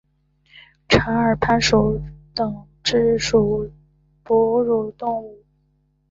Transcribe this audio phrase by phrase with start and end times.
[0.89, 2.03] 长耳攀鼠属
[2.33, 3.73] 等之数种
[4.23, 5.45] 哺乳动物。